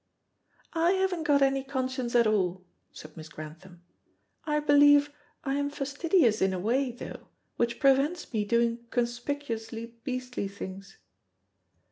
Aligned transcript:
"I 0.73 0.93
haven't 0.93 1.25
got 1.25 1.43
any 1.43 1.63
conscience 1.63 2.15
at 2.15 2.25
all," 2.25 2.65
said 2.91 3.15
Miss 3.15 3.29
Grantham. 3.29 3.83
"I 4.45 4.59
believe 4.59 5.13
I 5.43 5.53
am 5.59 5.69
fastidious 5.69 6.41
in 6.41 6.53
a 6.53 6.59
way, 6.59 6.91
though, 6.91 7.27
which 7.57 7.79
prevents 7.79 8.33
me 8.33 8.43
doing 8.43 8.83
conspicuously 8.89 9.93
beastly 10.03 10.47
things." 10.47 10.97